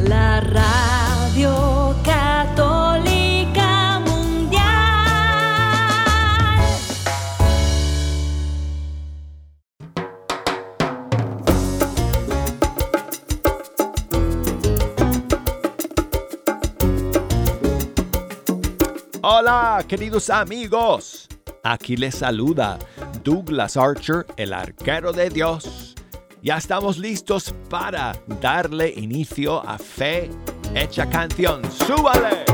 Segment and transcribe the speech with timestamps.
[0.00, 4.62] la radio católica mundial.
[19.22, 21.28] Hola, queridos amigos.
[21.62, 22.76] Aquí les saluda
[23.26, 25.96] Douglas Archer, el arquero de Dios.
[26.42, 30.30] Ya estamos listos para darle inicio a Fe
[30.72, 31.60] Hecha Canción.
[31.72, 32.44] ¡Súbale!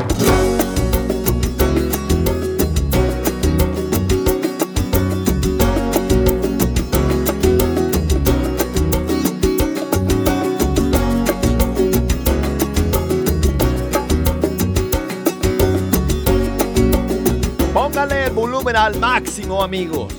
[17.75, 20.15] Póngale el volumen al máximo, amigos,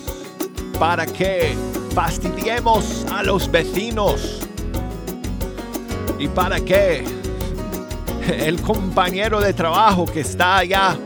[0.80, 1.56] para que
[1.94, 4.40] fastidiemos a los vecinos
[6.20, 7.04] y para que
[8.28, 10.98] el compañero de trabajo que está allá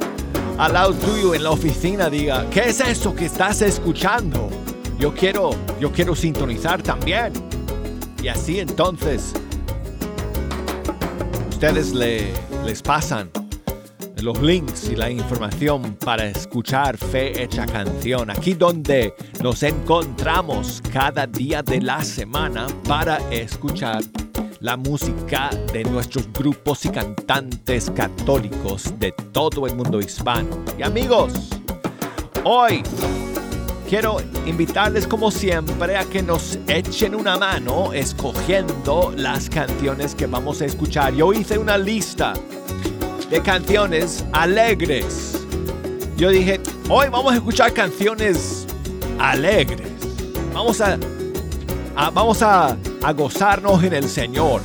[0.57, 4.49] al lado tuyo en la oficina diga, ¿qué es eso que estás escuchando?
[4.97, 7.33] Yo quiero, yo quiero sintonizar también.
[8.23, 9.33] Y así entonces
[11.49, 12.33] ustedes le,
[12.65, 13.29] les pasan
[14.21, 21.27] los links y la información para escuchar Fe Hecha Canción, aquí donde nos encontramos cada
[21.27, 24.01] día de la semana para escuchar
[24.59, 30.63] la música de nuestros grupos y cantantes católicos de todo el mundo hispano.
[30.77, 31.49] Y amigos,
[32.43, 32.81] hoy
[33.87, 40.61] quiero invitarles como siempre a que nos echen una mano escogiendo las canciones que vamos
[40.61, 41.13] a escuchar.
[41.13, 42.33] Yo hice una lista
[43.29, 45.45] de canciones alegres.
[46.15, 48.65] Yo dije, hoy vamos a escuchar canciones
[49.19, 49.89] alegres.
[50.53, 50.97] Vamos a,
[52.13, 52.77] vamos a,
[53.15, 54.61] gozarnos en el Señor.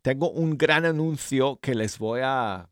[0.00, 2.71] Tengo un gran anuncio que les voy a,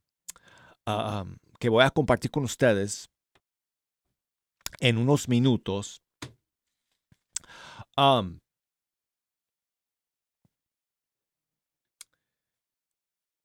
[0.86, 3.10] um, que voy a compartir con ustedes
[4.80, 6.02] en unos minutos.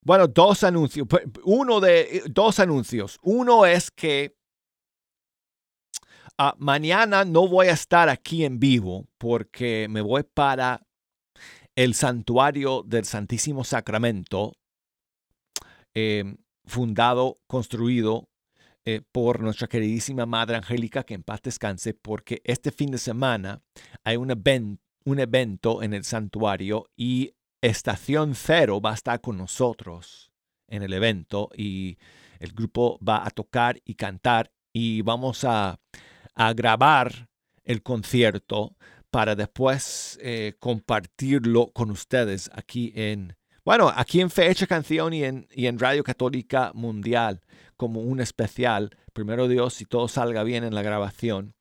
[0.05, 1.07] Bueno, dos anuncios.
[1.43, 3.17] Uno de dos anuncios.
[3.23, 4.37] Uno es que
[6.39, 10.85] uh, mañana no voy a estar aquí en vivo porque me voy para
[11.75, 14.53] el santuario del Santísimo Sacramento.
[15.93, 18.29] Eh, fundado, construido
[18.85, 23.61] eh, por nuestra queridísima Madre Angélica, que en paz descanse, porque este fin de semana
[24.03, 24.31] hay un,
[25.05, 30.31] un evento en el santuario y Estación Cero va a estar con nosotros
[30.67, 31.97] en el evento y
[32.39, 35.79] el grupo va a tocar y cantar y vamos a,
[36.35, 37.29] a grabar
[37.63, 38.75] el concierto
[39.09, 43.35] para después eh, compartirlo con ustedes aquí en
[43.65, 47.41] bueno, aquí en Fecha Canción y en, y en Radio Católica Mundial,
[47.75, 51.55] como un especial, primero Dios, si todo salga bien en la grabación,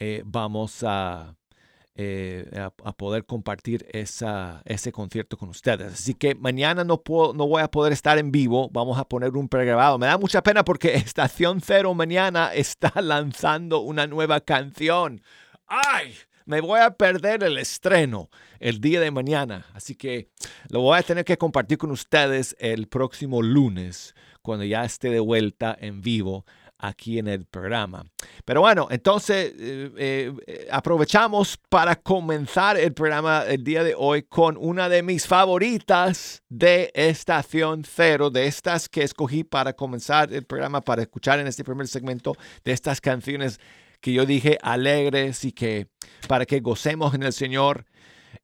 [0.00, 5.92] eh, vamos eh, a, a, poder compartir esa, ese concierto con ustedes.
[5.92, 9.30] Así que mañana no, puedo, no voy a poder estar en vivo, vamos a poner
[9.36, 9.98] un pregrabado.
[9.98, 15.22] Me da mucha pena porque Estación Cero mañana está lanzando una nueva canción.
[15.68, 16.12] ¡Ay!
[16.46, 19.66] Me voy a perder el estreno el día de mañana.
[19.74, 20.30] Así que
[20.70, 25.20] lo voy a tener que compartir con ustedes el próximo lunes, cuando ya esté de
[25.20, 26.46] vuelta en vivo
[26.78, 28.04] aquí en el programa.
[28.44, 34.56] Pero bueno, entonces eh, eh, aprovechamos para comenzar el programa el día de hoy con
[34.58, 40.80] una de mis favoritas de Estación Cero, de estas que escogí para comenzar el programa,
[40.80, 43.58] para escuchar en este primer segmento de estas canciones
[44.00, 45.88] que yo dije alegres y que
[46.28, 47.86] para que gocemos en el Señor.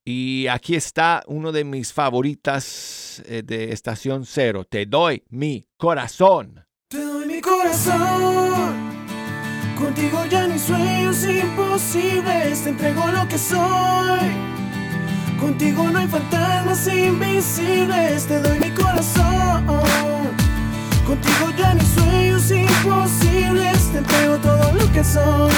[0.05, 4.65] Y aquí está uno de mis favoritas eh, de Estación Cero.
[4.65, 6.65] Te doy mi corazón.
[6.89, 8.93] Te doy mi corazón.
[9.79, 14.31] Contigo ya ni sueños imposibles, te entrego lo que soy.
[15.41, 19.67] Contigo no hay fantasmas invisibles, te doy mi corazón.
[21.05, 25.53] Contigo ya ni sueños imposibles, te entrego todo lo que soy.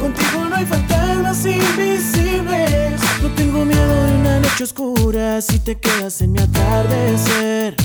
[0.00, 3.00] Contigo no hay fantasmas invisibles.
[3.22, 7.76] No tengo miedo de una noche oscura si te quedas en mi atardecer.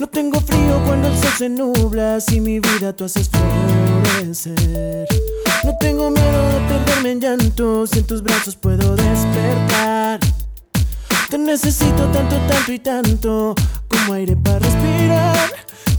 [0.00, 5.06] No tengo frío cuando el sol se nubla, si mi vida tú haces florecer.
[5.62, 10.18] No tengo miedo de perderme en llanto, si en tus brazos puedo despertar.
[11.38, 13.54] Necesito tanto, tanto y tanto
[13.88, 15.50] como aire para respirar.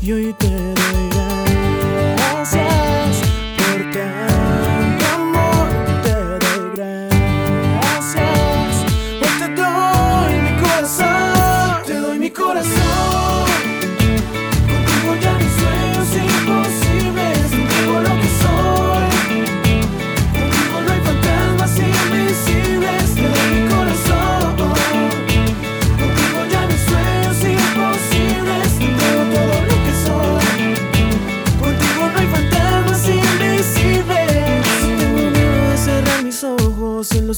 [0.02, 2.85] Y hoy te doy gracias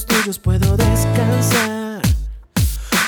[0.06, 2.02] tuyos puedo descansar.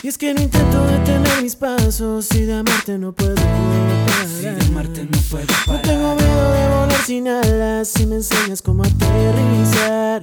[0.02, 4.26] Y es que no intento detener mis pasos y de amarte no puedo parar.
[4.28, 5.82] Si de amarte no puedo No parar.
[5.82, 10.22] tengo miedo de volar sin alas si me enseñas cómo aterrizar.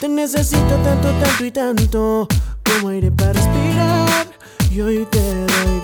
[0.00, 2.28] Te necesito tanto, tanto y tanto
[2.64, 4.26] como aire para respirar.
[4.70, 5.80] Y hoy te doy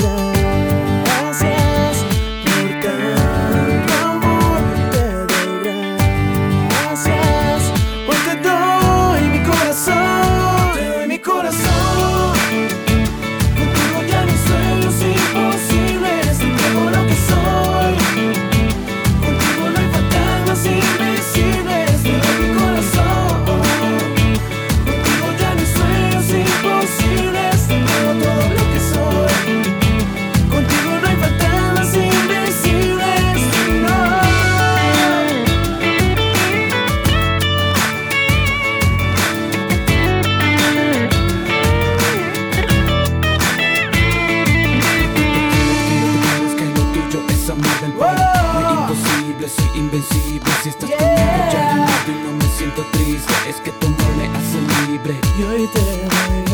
[55.37, 55.39] libre.
[55.39, 56.46] Y hoy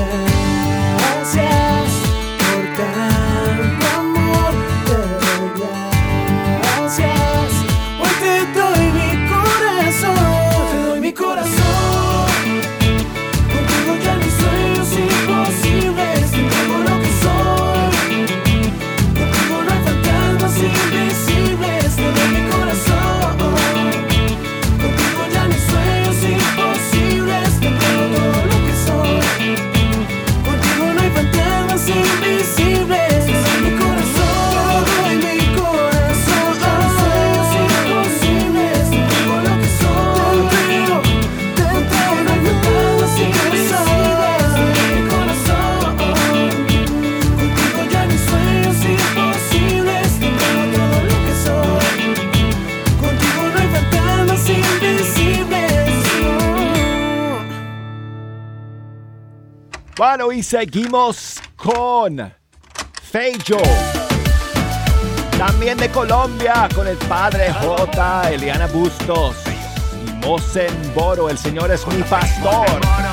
[60.05, 62.35] Bueno, y seguimos con
[63.01, 63.63] Fejo.
[65.39, 69.37] También de Colombia, con el padre J, Eliana Bustos
[70.05, 71.31] y Mosen Boro.
[71.31, 73.12] El Señor es mi pastor.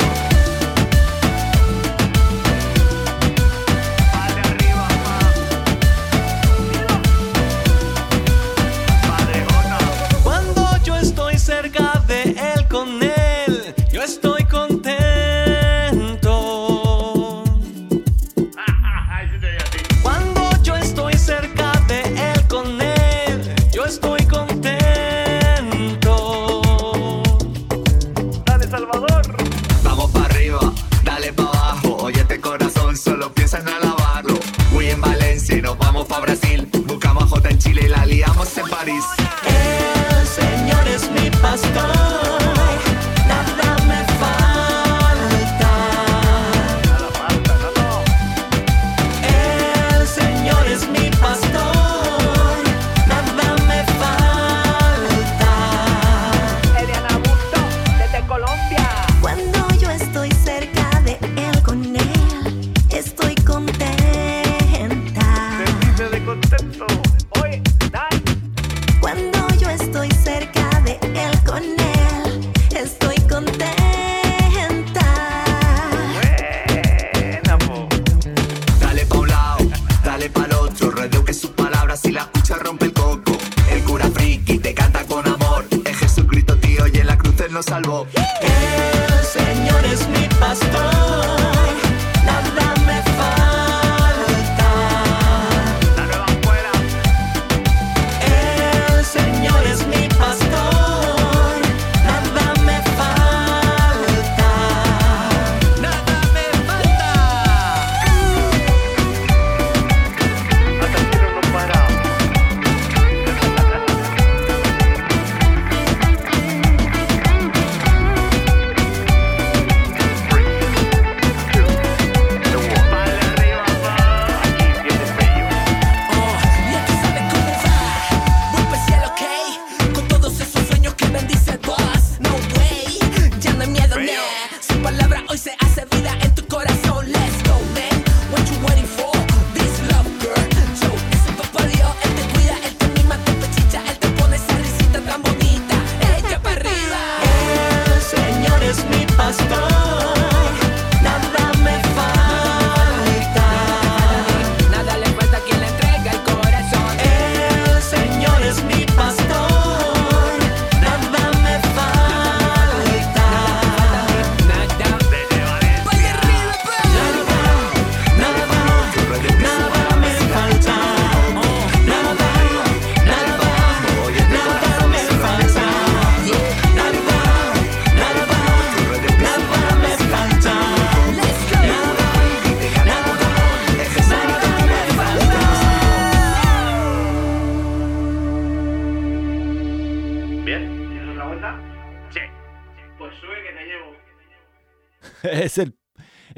[87.82, 88.29] polvo.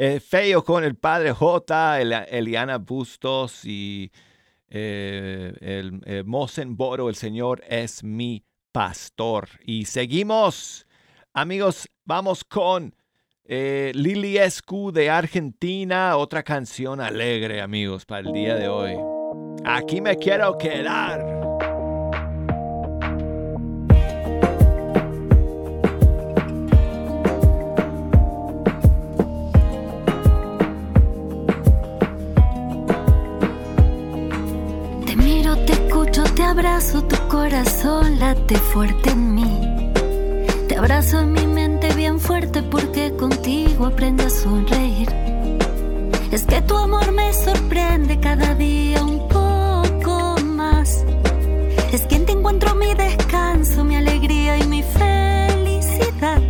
[0.03, 4.12] Eh, Feo con el padre J, el- Eliana Bustos y
[4.67, 9.48] eh, el eh, Mosen Boro, el Señor es mi pastor.
[9.63, 10.88] Y seguimos,
[11.34, 12.96] amigos, vamos con
[13.43, 18.96] eh, Lili Escu de Argentina, otra canción alegre, amigos, para el día de hoy.
[19.65, 21.41] Aquí me quiero quedar.
[36.36, 39.92] Te abrazo, tu corazón late fuerte en mí.
[40.68, 45.10] Te abrazo en mi mente bien fuerte porque contigo aprendo a sonreír.
[46.32, 51.04] Es que tu amor me sorprende cada día un poco más.
[51.92, 56.42] Es que en ti encuentro mi descanso, mi alegría y mi felicidad.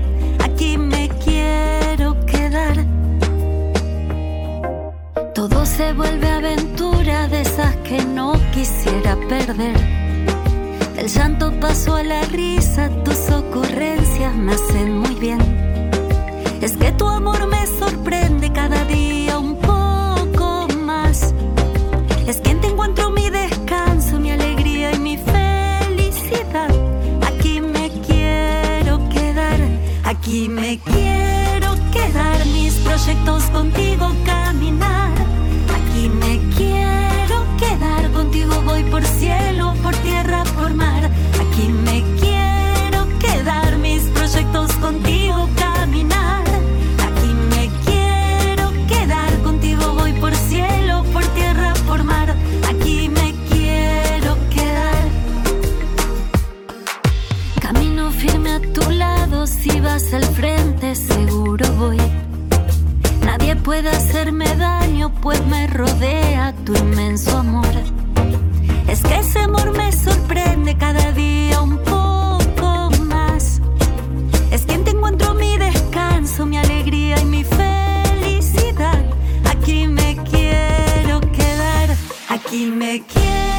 [0.43, 2.85] Aquí me quiero quedar.
[5.33, 9.75] Todo se vuelve aventura de esas que no quisiera perder.
[10.95, 15.41] Del llanto paso a la risa, tus ocurrencias me hacen muy bien.
[16.61, 21.33] Es que tu amor me sorprende cada día un poco más.
[22.27, 26.69] Es que en ti encuentro mi descanso, mi alegría y mi felicidad.
[27.29, 29.59] Aquí me quiero quedar,
[30.03, 32.45] aquí me quiero quedar.
[32.45, 35.20] Mis proyectos contigo caminar.
[38.81, 41.03] Voy por cielo, por tierra, por mar.
[41.39, 43.77] Aquí me quiero quedar.
[43.77, 46.43] Mis proyectos contigo caminar.
[47.07, 49.93] Aquí me quiero quedar contigo.
[49.93, 52.35] Voy por cielo, por tierra, por mar.
[52.71, 55.03] Aquí me quiero quedar.
[57.61, 62.01] Camino firme a tu lado, si vas al frente seguro voy.
[63.23, 67.80] Nadie puede hacerme daño, pues me rodea tu inmenso amor.
[69.01, 73.59] Es que ese amor me sorprende cada día un poco más.
[74.51, 79.03] Es que en ti encuentro mi descanso, mi alegría y mi felicidad.
[79.49, 81.95] Aquí me quiero quedar,
[82.29, 83.50] aquí me quiero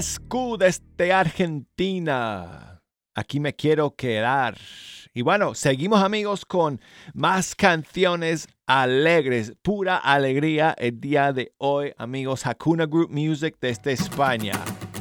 [0.00, 2.80] Escu desde Argentina.
[3.14, 4.56] Aquí me quiero quedar.
[5.12, 6.80] Y bueno, seguimos amigos con
[7.12, 12.46] más canciones alegres, pura alegría el día de hoy, amigos.
[12.46, 14.54] Hakuna Group Music desde España.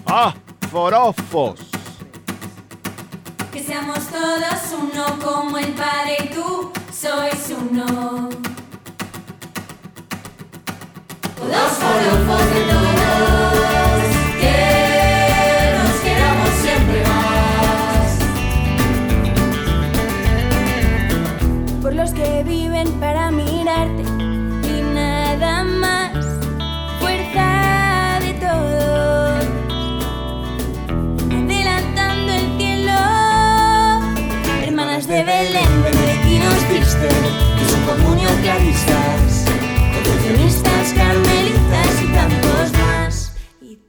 [0.05, 0.35] ¡Ah!
[0.69, 1.61] ¡Forofos!
[3.53, 8.29] Que seamos todos uno como el Padre y tú sois uno.
[11.37, 12.88] Todos forofos de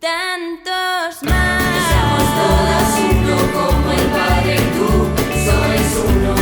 [0.00, 1.62] tantos más.
[1.62, 4.88] Que seamos todos uno como el Padre y tú
[5.45, 6.35] sois uno.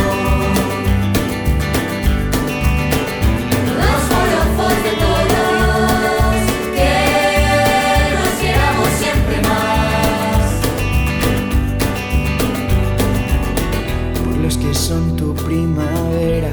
[3.75, 6.39] Todos forofos de todos,
[6.73, 6.95] que
[8.15, 10.47] nos queramos siempre más.
[14.23, 16.51] por los que son tu primavera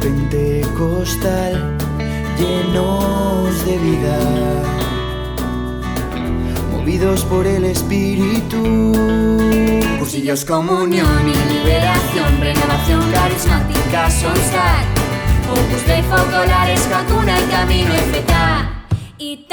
[0.00, 1.76] pentecostal,
[2.38, 4.16] llenos de vida,
[6.78, 8.62] movidos por el espíritu.
[9.98, 14.84] Cursillos, comunión y liberación, renovación carismática, Sonstar,
[15.50, 18.34] Opus Dei, Focolares, Hakuna y Camino FK
[19.18, 19.47] y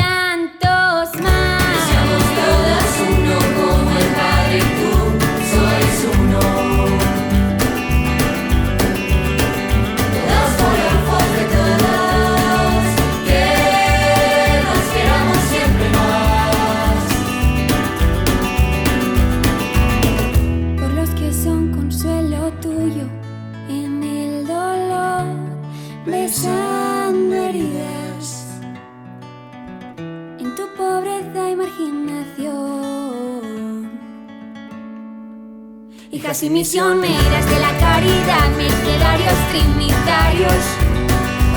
[36.36, 40.66] Hijas y misioneras de la caridad, mercedarios trinitarios,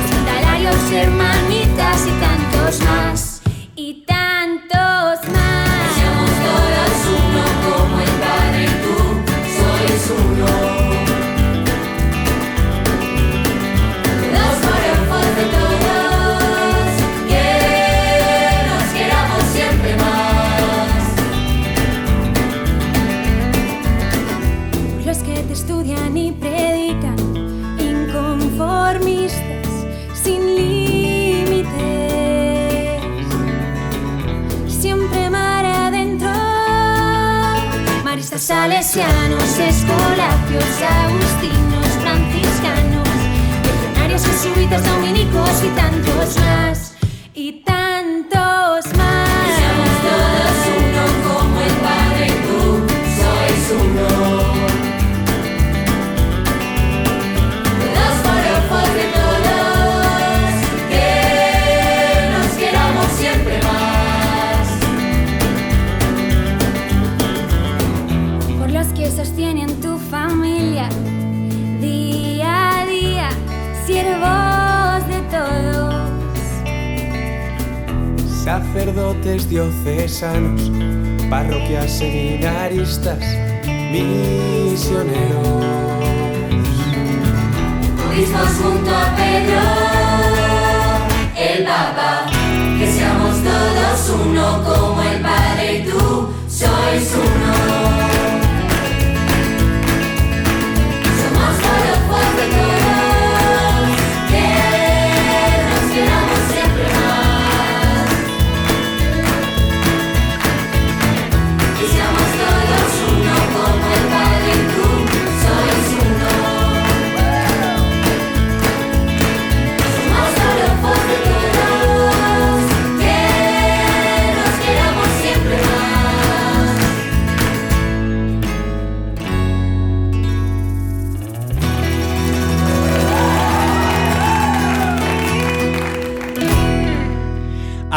[0.05, 3.28] hospitalarios, hermanitas y tantos más.
[38.89, 43.09] Salesianos, escolapios, agustinos, franciscanos,
[43.63, 46.95] legionarios, jesuitas, dominicos y tantos más.
[47.35, 48.58] Y tantos
[78.73, 80.71] Sacerdotes diocesanos,
[81.31, 83.19] parroquias seminaristas,
[83.91, 85.65] misioneros.
[88.15, 89.61] Mismos junto a Pedro,
[91.35, 92.27] el Papa,
[92.79, 97.53] que seamos todos uno como el Padre y tú sois uno.
[101.17, 102.78] Somos todos voz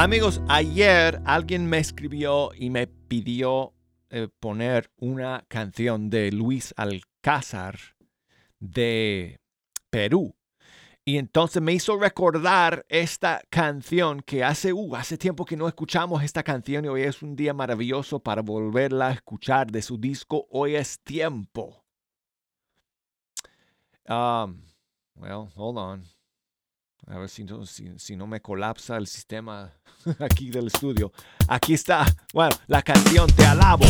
[0.02, 3.76] Amigos, ayer alguien me escribió y me pidió
[4.10, 7.78] eh, poner una canción de Luis Alcázar
[8.60, 9.40] de
[9.92, 10.36] Perú.
[11.06, 16.24] Y entonces me hizo recordar esta canción que hace, uh, hace tiempo que no escuchamos
[16.24, 20.48] esta canción y hoy es un día maravilloso para volverla a escuchar de su disco
[20.50, 21.86] Hoy es tiempo.
[24.10, 24.64] Um,
[25.16, 26.21] well, hold on.
[27.08, 29.74] A ver si no, si, no me colapsa el sistema
[30.20, 31.12] aquí del estudio.
[31.48, 32.06] Aquí está.
[32.34, 33.86] Bueno, la canción Te alabo.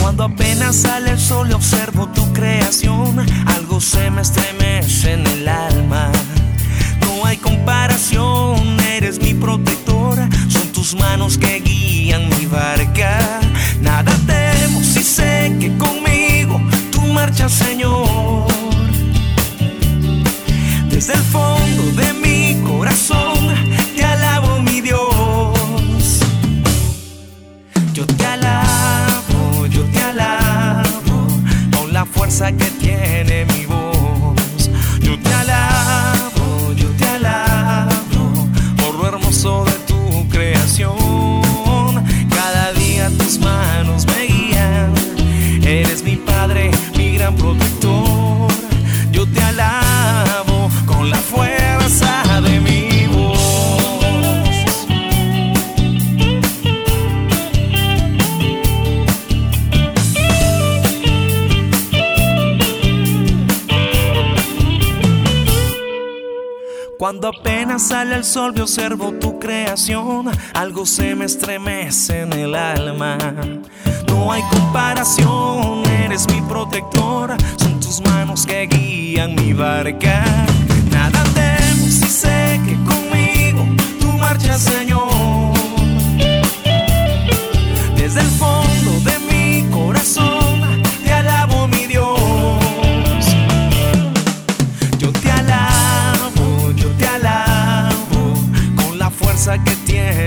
[0.00, 4.59] Cuando apenas sale el sol y observo tu creación, algo se me estremece
[10.94, 13.40] manos que guían mi barca.
[13.80, 18.46] Nada temo si sé que conmigo tú marchas, Señor.
[20.88, 23.38] Desde el fondo de mi corazón
[23.96, 26.20] te alabo, mi Dios.
[27.92, 31.26] Yo te alabo, yo te alabo
[31.76, 33.59] con la fuerza que tiene mi
[67.00, 72.54] Cuando apenas sale el sol y observo tu creación, algo se me estremece en el
[72.54, 73.16] alma.
[74.06, 80.26] No hay comparación, eres mi protector, son tus manos que guían mi barca.
[80.92, 83.64] Nada temo si sé que conmigo
[83.98, 85.54] tú marchas, Señor.
[87.96, 88.69] Desde el fondo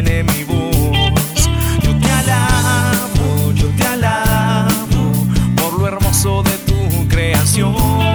[0.02, 1.50] tiene mi voz.
[1.84, 8.13] Yo te alabo, yo te alabo por lo hermoso de tu creación.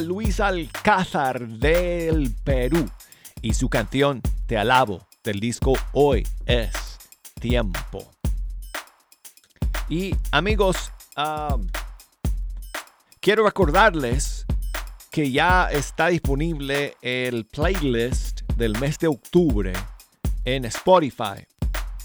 [0.00, 2.88] Luis Alcázar del Perú
[3.40, 6.98] y su canción Te alabo del disco Hoy es
[7.40, 8.10] tiempo.
[9.88, 11.58] Y amigos, ah,
[13.20, 14.46] quiero recordarles
[15.10, 19.72] que ya está disponible el playlist del mes de octubre
[20.44, 21.46] en Spotify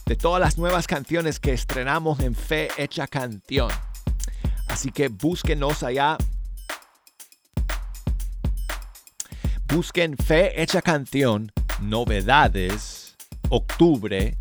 [0.06, 3.69] de todas las nuevas canciones que estrenamos en Fe Hecha Canción.
[4.67, 6.17] Así que búsquenos allá
[9.67, 11.51] Busquen Fe Hecha Canción,
[11.82, 13.15] Novedades,
[13.49, 14.38] Octubre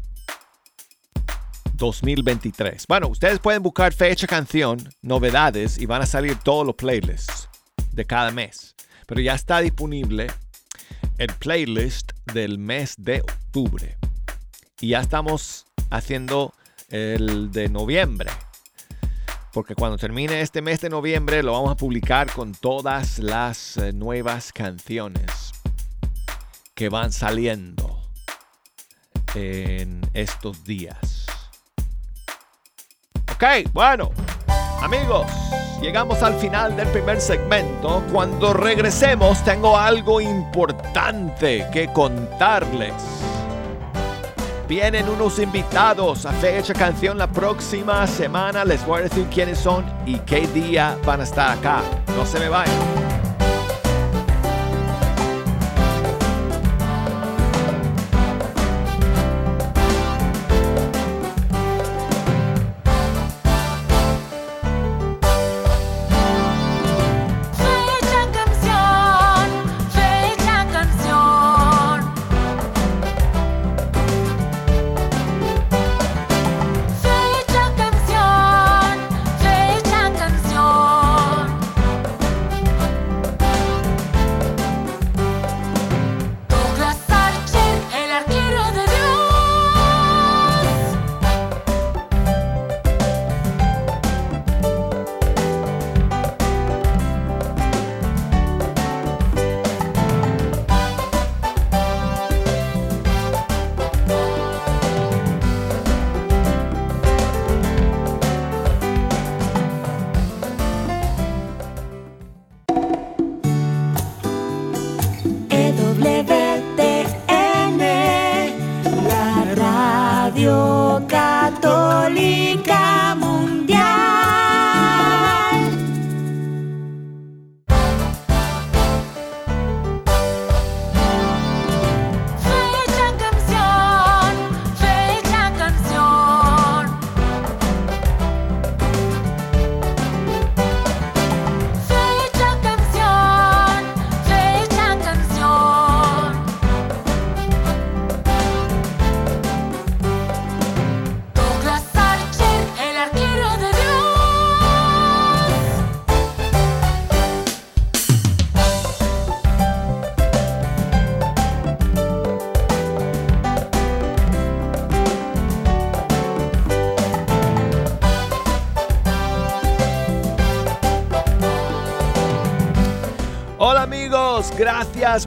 [1.75, 2.87] 2023.
[2.87, 7.49] Bueno, ustedes pueden buscar Fe Hecha Canción, Novedades y van a salir todos los playlists
[7.93, 8.77] de cada mes.
[9.07, 10.29] Pero ya está disponible
[11.19, 13.97] el playlist del mes de octubre.
[14.81, 16.55] Y ya estamos haciendo
[16.89, 18.31] el de noviembre.
[19.57, 23.95] Porque cuando termine este mes de noviembre lo vamos a publicar con todas las eh,
[23.95, 25.51] nuevas canciones
[26.75, 28.03] que van saliendo
[29.35, 31.25] en estos días.
[33.33, 34.11] Ok, bueno,
[34.83, 35.27] amigos,
[35.81, 38.05] llegamos al final del primer segmento.
[38.13, 42.93] Cuando regresemos tengo algo importante que contarles.
[44.69, 48.65] Vienen unos invitados a Fecha Canción la próxima semana.
[48.65, 51.83] Les voy a decir quiénes son y qué día van a estar acá.
[52.17, 53.06] No se me vayan.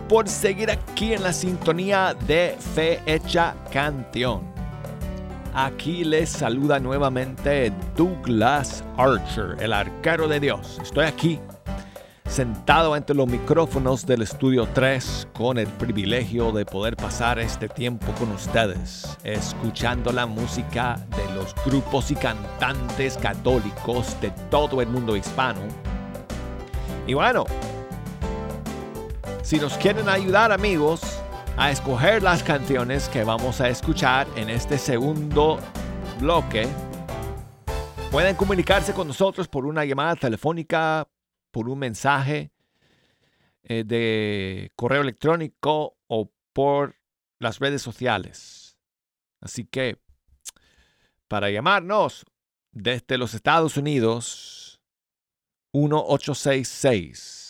[0.10, 4.42] Por seguir aquí en la sintonía de Fe Hecha Canción.
[5.54, 10.80] Aquí les saluda nuevamente Douglas Archer, el arquero de Dios.
[10.82, 11.40] Estoy aquí
[12.28, 18.12] sentado entre los micrófonos del estudio 3 con el privilegio de poder pasar este tiempo
[18.14, 25.16] con ustedes, escuchando la música de los grupos y cantantes católicos de todo el mundo
[25.16, 25.62] hispano.
[27.06, 27.46] Y bueno,
[29.50, 31.02] si nos quieren ayudar amigos
[31.58, 35.60] a escoger las canciones que vamos a escuchar en este segundo
[36.20, 36.68] bloque,
[38.12, 41.10] pueden comunicarse con nosotros por una llamada telefónica,
[41.50, 42.52] por un mensaje
[43.64, 46.98] eh, de correo electrónico o por
[47.40, 48.78] las redes sociales.
[49.42, 49.98] Así que
[51.28, 52.24] para llamarnos
[52.72, 54.80] desde los Estados Unidos,
[55.74, 57.49] 1866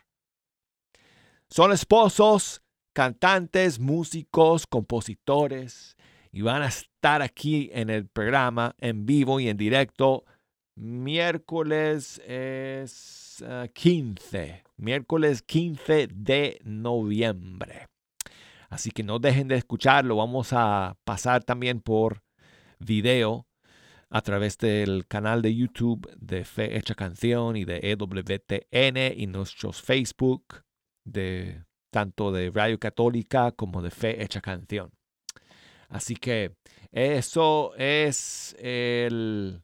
[1.50, 2.62] Son esposos,
[2.94, 5.94] cantantes, músicos, compositores
[6.33, 10.24] y van a estar aquí en el programa en vivo y en directo
[10.77, 17.87] miércoles es 15, miércoles 15 de noviembre.
[18.69, 20.17] Así que no dejen de escucharlo.
[20.17, 22.23] Vamos a pasar también por
[22.79, 23.47] video
[24.11, 29.83] a través del canal de YouTube de Fe Hecha Canción y de EWTN y nuestros
[29.83, 30.63] Facebook
[31.05, 34.93] de tanto de Radio Católica como de Fe Hecha Canción.
[35.89, 36.57] Así que
[36.93, 39.63] eso es el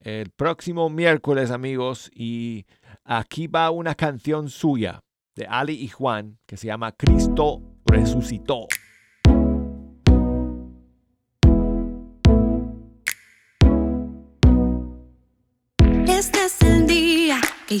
[0.00, 2.66] el próximo miércoles, amigos, y
[3.04, 5.02] aquí va una canción suya
[5.34, 8.66] de Ali y Juan que se llama Cristo resucitó.
[16.06, 17.80] Este es el día que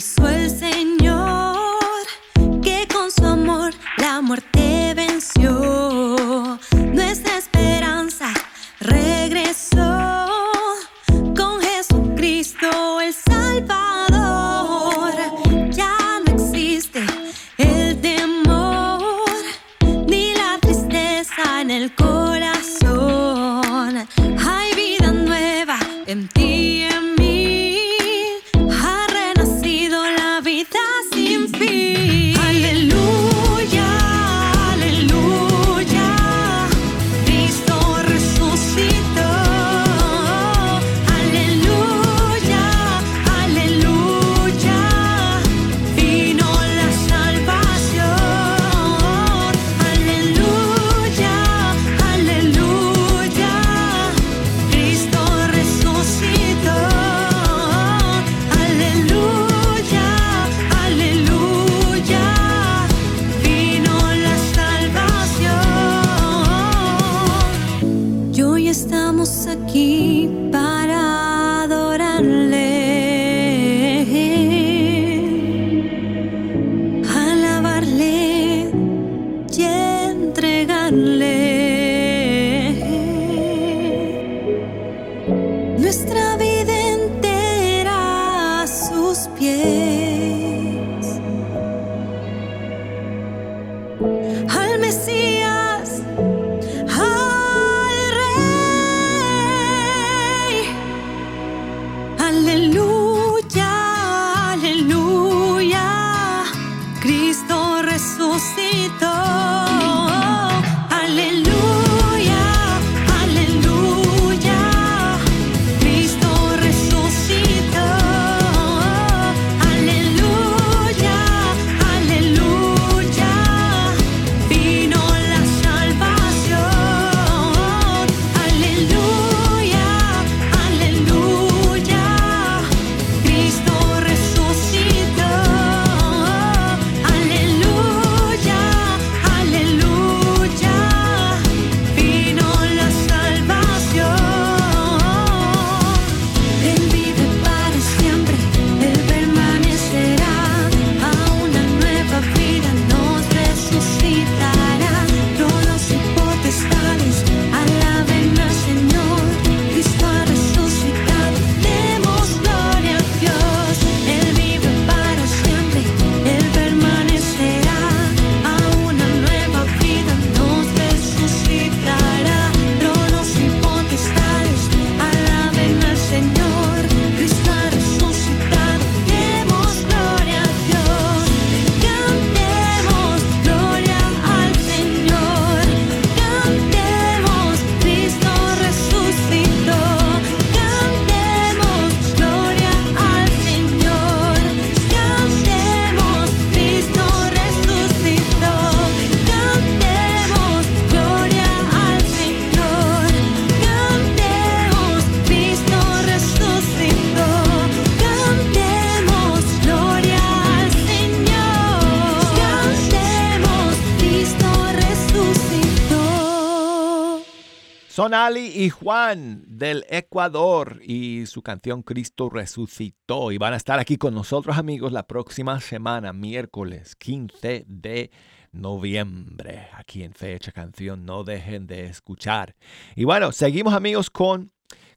[218.08, 223.32] Son Ali y Juan del Ecuador y su canción Cristo resucitó.
[223.32, 228.10] Y van a estar aquí con nosotros amigos la próxima semana, miércoles 15 de
[228.50, 229.68] noviembre.
[229.74, 232.56] Aquí en Fecha Canción, no dejen de escuchar.
[232.96, 234.52] Y bueno, seguimos amigos con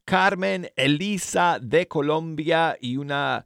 [0.06, 3.46] Carmen Elisa de Colombia y una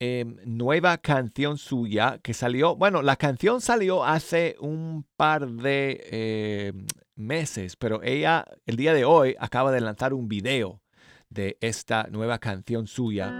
[0.00, 6.86] em, nueva canción suya que salió, bueno, la canción salió hace un par de em,
[7.16, 10.80] meses, pero ella el día de hoy acaba de lanzar un video
[11.28, 13.32] de esta nueva canción suya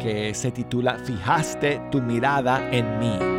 [0.00, 3.35] que se titula Fijaste tu mirada en mí.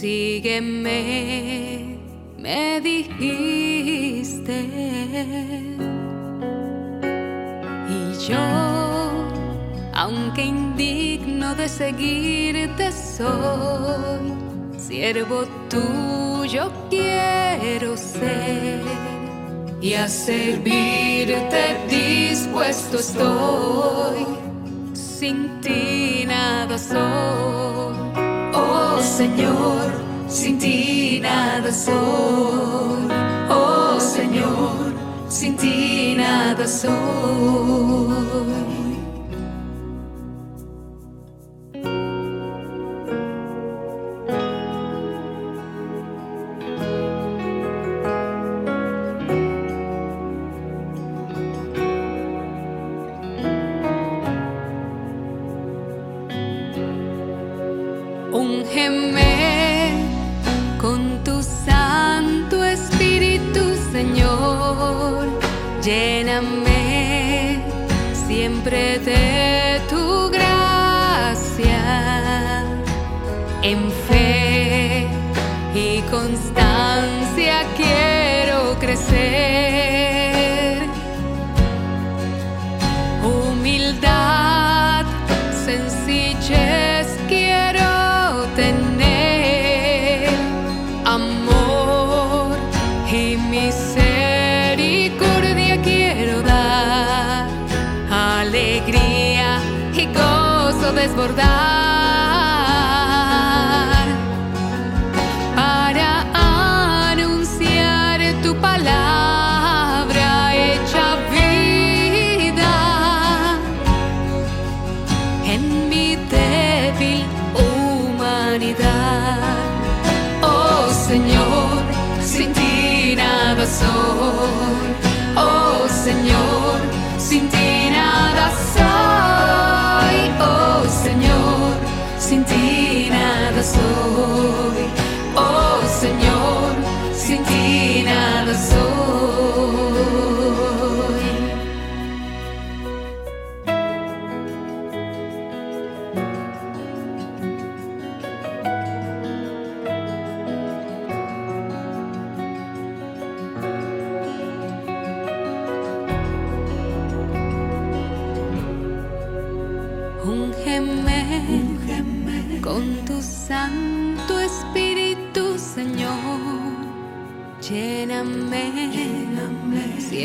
[0.00, 0.98] Sígueme,
[2.38, 4.58] me dijiste.
[7.88, 8.46] Y yo,
[9.94, 14.32] aunque indigno de seguirte soy,
[14.76, 18.82] siervo tuyo quiero ser
[19.80, 24.26] y a servirte dispuesto estoy.
[24.92, 27.95] Sin ti nada soy,
[29.16, 29.92] Señor,
[30.28, 33.08] sin ti nada soy,
[33.48, 34.92] oh Señor,
[35.26, 36.92] sin ti nada soy.
[66.16, 67.60] Lléname
[68.26, 71.74] siempre de tu gracia,
[73.62, 75.08] en fe
[75.74, 77.25] y constancia.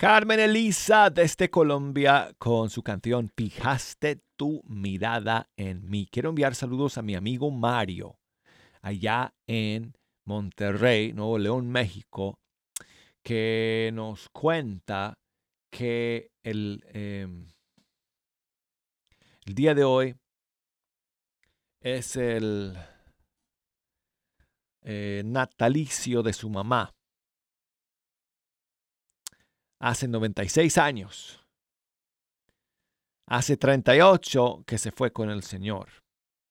[0.00, 6.08] Carmen Elisa desde Colombia con su canción Fijaste tu mirada en mí.
[6.10, 8.18] Quiero enviar saludos a mi amigo Mario,
[8.80, 9.92] allá en
[10.24, 12.38] Monterrey, Nuevo León, México,
[13.22, 15.18] que nos cuenta
[15.70, 17.48] que el, em,
[19.44, 20.16] día de hoy
[21.82, 22.74] es el
[24.80, 26.90] eh, natalicio de su mamá
[29.80, 31.40] hace 96 años.
[33.26, 35.88] Hace 38 que se fue con el Señor,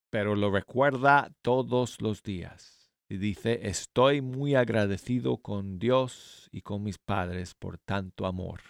[0.09, 2.91] pero lo recuerda todos los días.
[3.07, 8.61] Y dice, estoy muy agradecido con Dios y con mis padres por tanto amor.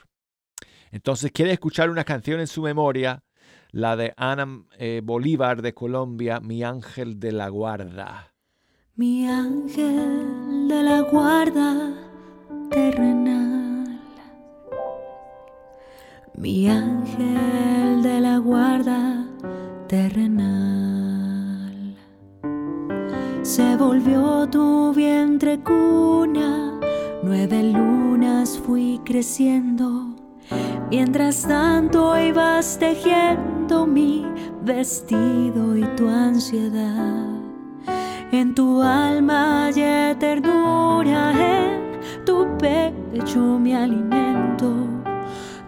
[0.92, 3.24] Entonces quiere escuchar una canción en su memoria,
[3.72, 8.34] la de Ana eh, Bolívar de Colombia, Mi ángel de la guarda.
[8.96, 11.94] Mi ángel de la guarda
[12.72, 13.49] terrenal
[16.40, 19.26] mi ángel de la guarda
[19.88, 20.56] terrenal.
[23.42, 26.80] Se volvió tu vientre cuna,
[27.24, 30.16] nueve lunas fui creciendo,
[30.90, 34.26] mientras tanto ibas tejiendo mi
[34.64, 37.28] vestido y tu ansiedad.
[38.32, 44.89] En tu alma hay ternura, en tu pecho mi alimento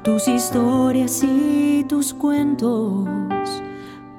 [0.04, 3.08] tus historias y tus cuentos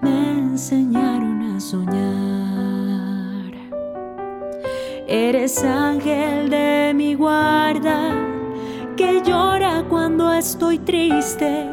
[0.01, 3.53] me enseñaron a soñar.
[5.09, 8.15] Eres ángel de mi guarda
[8.97, 11.69] que llora cuando estoy triste,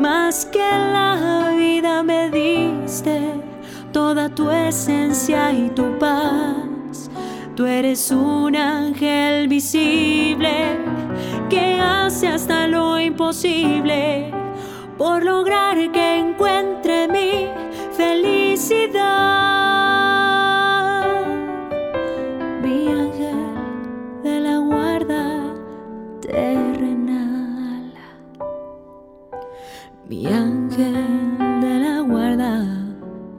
[0.00, 3.20] más que la vida me diste
[3.92, 7.10] toda tu esencia y tu paz.
[7.56, 10.78] Tú eres un ángel visible
[11.48, 14.30] que hace hasta lo imposible
[14.98, 17.48] por lograr que encuentre mi
[17.96, 18.98] felicidad.
[22.62, 23.36] Mi ángel
[24.22, 25.54] de la guarda
[26.20, 27.92] terrenal.
[30.08, 30.94] Mi ángel
[31.60, 32.66] de la guarda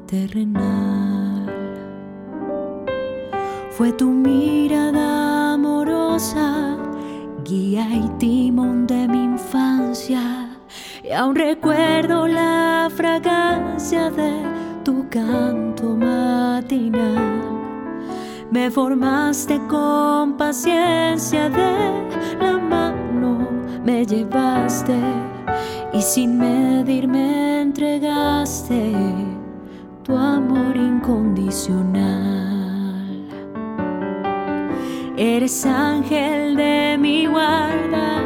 [0.07, 1.45] terrenal.
[3.71, 5.08] Fue tu mirada
[7.49, 10.49] guía y timón de mi infancia.
[11.03, 14.43] Y aún recuerdo la fragancia de
[14.83, 17.39] tu canto matinal.
[18.51, 21.73] Me formaste con paciencia de
[22.39, 23.47] la mano,
[23.83, 24.97] me llevaste
[25.93, 28.93] y sin medir me entregaste
[30.03, 32.38] tu amor incondicional.
[35.21, 38.23] Eres ángel de mi guarda,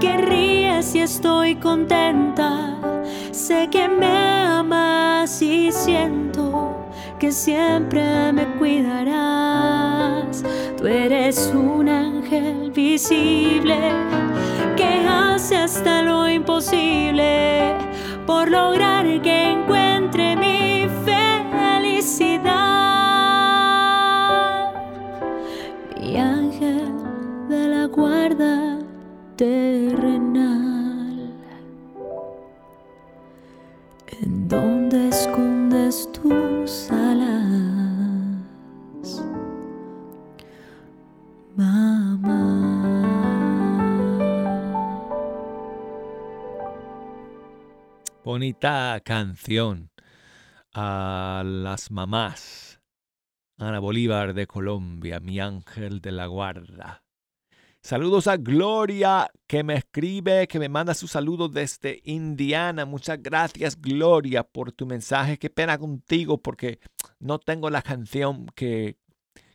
[0.00, 2.78] que ríes y estoy contenta.
[3.32, 6.88] Sé que me amas y siento
[7.18, 10.42] que siempre me cuidarás.
[10.78, 13.76] Tú eres un ángel visible
[14.74, 17.74] que hace hasta lo imposible
[18.26, 20.45] por lograr que encuentre mi
[27.96, 28.78] guarda
[29.36, 31.34] terrenal.
[34.20, 38.44] ¿En donde escondes tus alas,
[41.56, 42.36] mamá?
[48.22, 49.90] Bonita canción
[50.74, 52.80] a las mamás.
[53.58, 57.05] Ana Bolívar de Colombia, mi ángel de la guarda.
[57.86, 62.84] Saludos a Gloria que me escribe, que me manda su saludo desde Indiana.
[62.84, 65.38] Muchas gracias Gloria por tu mensaje.
[65.38, 66.80] Qué pena contigo porque
[67.20, 68.96] no tengo la canción que,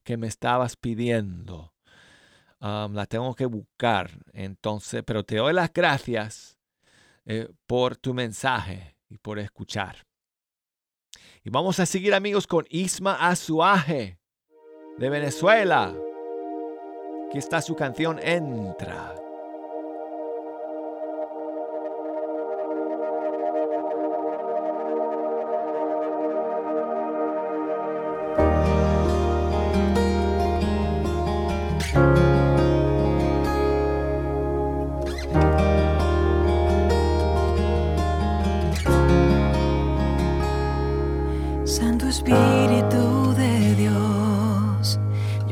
[0.06, 1.74] que me estabas pidiendo.
[2.62, 4.12] Um, la tengo que buscar.
[4.32, 6.58] Entonces, pero te doy las gracias
[7.26, 10.08] eh, por tu mensaje y por escuchar.
[11.44, 14.20] Y vamos a seguir amigos con Isma Azuaje
[15.00, 15.94] de Venezuela.
[17.32, 19.21] Aquí está su canción Entra.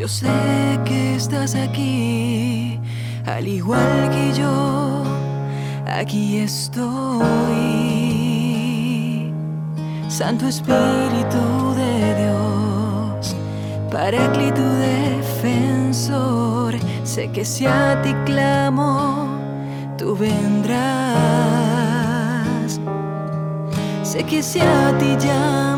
[0.10, 2.80] Sé que estás aquí,
[3.28, 5.04] al igual que yo
[5.86, 6.90] aquí estoy.
[10.08, 13.36] Santo Espíritu de Dios,
[13.92, 19.28] Paráclito defensor, sé que si a ti clamo,
[19.96, 20.80] tú vendrás.
[24.02, 25.69] Sé que si a ti llamo,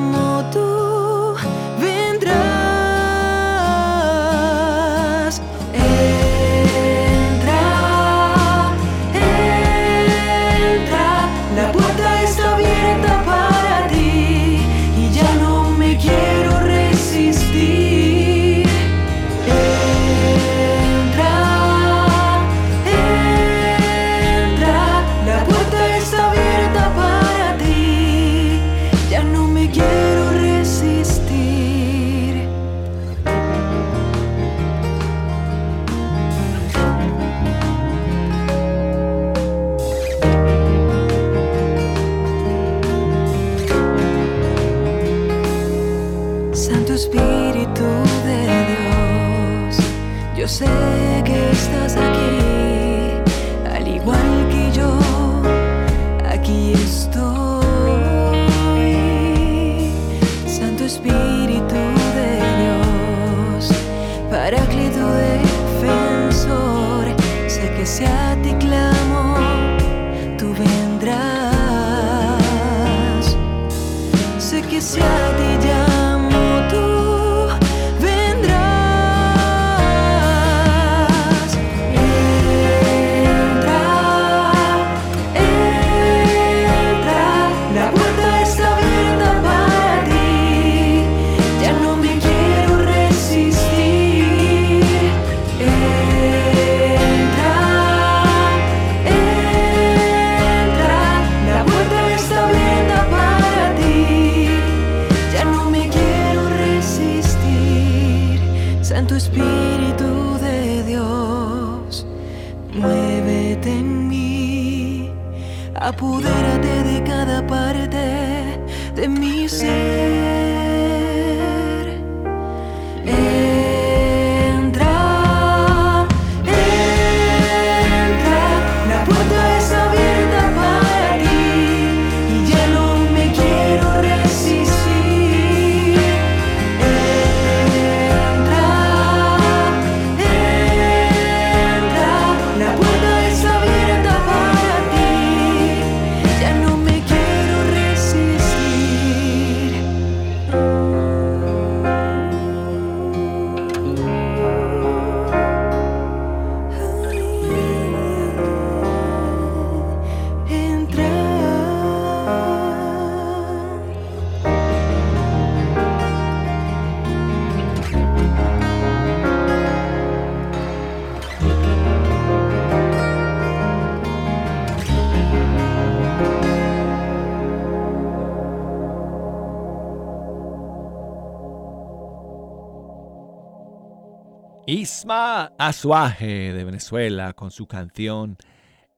[185.11, 188.37] Isma Azuaje de Venezuela con su canción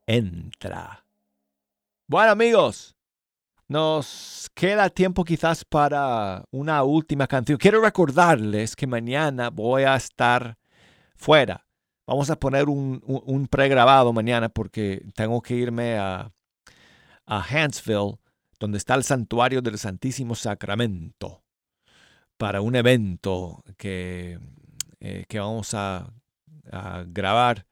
[0.05, 1.07] Entra.
[2.07, 2.95] Bueno amigos,
[3.67, 7.57] nos queda tiempo quizás para una última canción.
[7.57, 10.59] Quiero recordarles que mañana voy a estar
[11.15, 11.65] fuera.
[12.05, 16.31] Vamos a poner un, pregrabado mañana porque tengo que irme a,
[17.25, 18.19] a Hansville,
[18.59, 21.43] donde está el santuario del Santísimo Sacramento,
[22.37, 24.37] para un evento que
[25.03, 26.09] eh, que vamos a,
[27.07, 27.65] grabar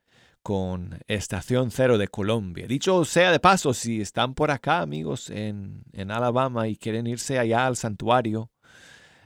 [0.44, 2.68] con Estación Cero de Colombia.
[2.68, 7.40] Dicho sea de paso, si están por acá, amigos, en, en Alabama y quieren irse
[7.40, 8.52] allá al santuario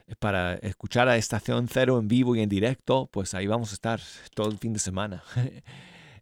[0.06, 3.74] eh, para escuchar a Estación Cero en vivo y en directo, pues ahí vamos a
[3.74, 4.00] estar
[4.34, 5.22] todo el fin de semana.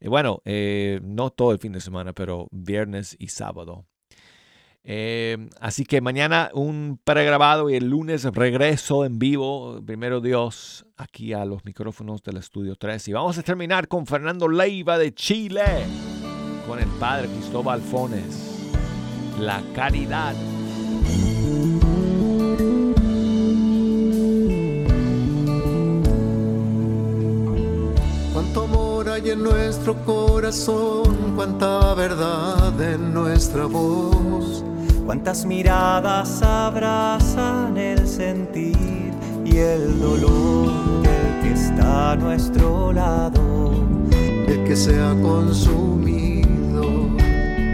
[0.01, 0.43] Eh, bueno,
[1.03, 3.87] no todo el fin de semana, pero viernes y sábado.
[4.87, 11.33] Eh, así que mañana un pregrabado y el lunes regreso en vivo, primero Dios, aquí
[11.33, 13.09] a los micrófonos del Estudio 3.
[13.09, 15.65] Y vamos a terminar con Fernando Leiva de Chile,
[16.69, 18.73] con el padre Cristóbal Fones.
[19.41, 20.35] La caridad.
[28.35, 34.65] Cuánto amor hay en nuestro corazón, cuánta verdad en nuestra voz.
[35.07, 39.13] Cuántas miradas abrazan el sentir
[39.45, 43.85] y el dolor del que está a nuestro lado.
[44.49, 46.83] El que se ha consumido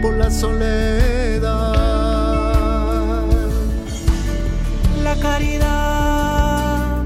[0.03, 1.71] por la soledad.
[5.05, 7.05] La caridad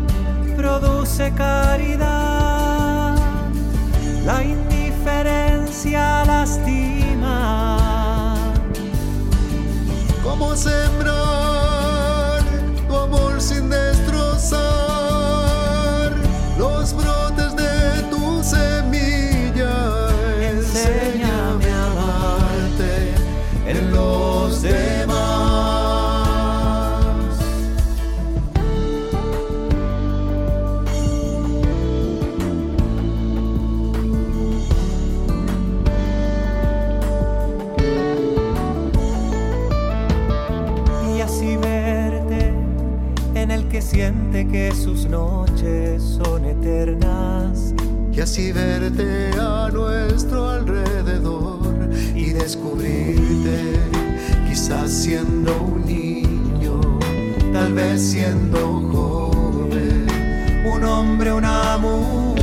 [0.57, 3.15] produce caridad,
[4.25, 7.04] la indiferencia lastima.
[10.25, 11.24] ¿Cómo sembrar
[44.55, 47.75] que sus noches son eternas.
[48.13, 53.81] y así verte a nuestro alrededor y descubrirte,
[54.49, 56.81] quizás siendo un niño,
[57.53, 60.07] tal vez siendo joven,
[60.73, 62.34] un hombre, una mujer.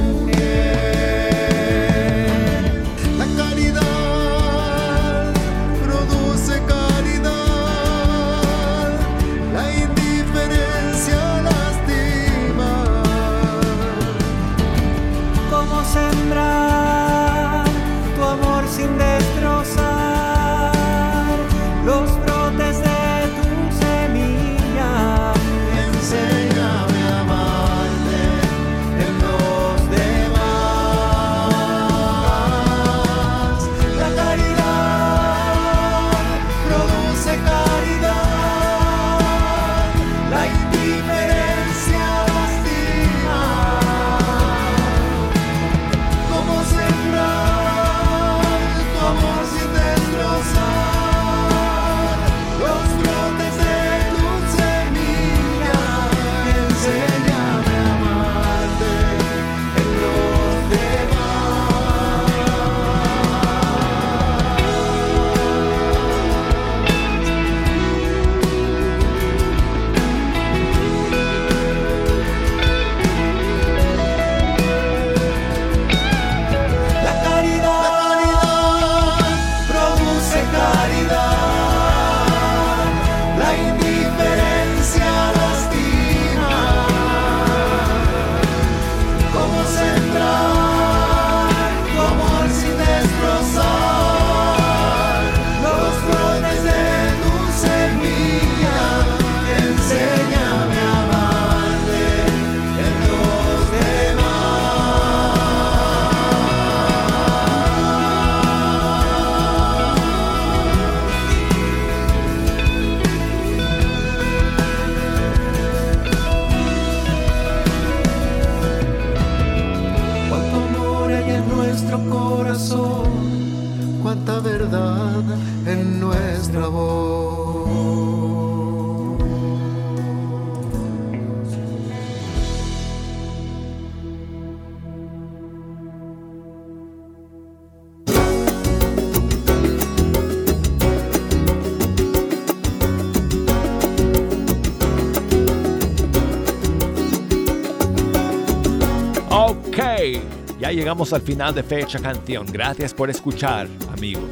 [150.92, 152.46] Llegamos al final de Fecha Canción.
[152.52, 154.26] Gracias por escuchar, amigos.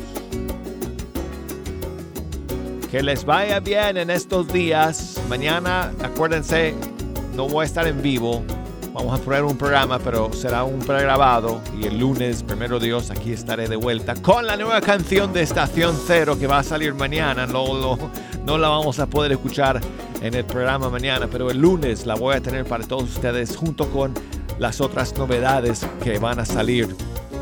[2.92, 5.22] Que les vaya bien en estos días.
[5.30, 6.76] Mañana, acuérdense,
[7.34, 8.44] no voy a estar en vivo.
[8.92, 11.62] Vamos a poner un programa, pero será un pregrabado.
[11.80, 15.96] Y el lunes, primero Dios, aquí estaré de vuelta con la nueva canción de Estación
[16.06, 17.48] Cero que va a salir mañana.
[17.48, 17.98] No, no,
[18.46, 19.80] no la vamos a poder escuchar
[20.22, 23.90] en el programa mañana, pero el lunes la voy a tener para todos ustedes junto
[23.90, 24.14] con
[24.60, 26.88] las otras novedades que van a salir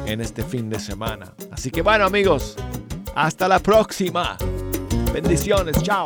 [0.06, 1.34] en este fin de semana.
[1.52, 2.56] Así que bueno amigos,
[3.16, 4.38] hasta la próxima.
[5.12, 6.06] Bendiciones, chao.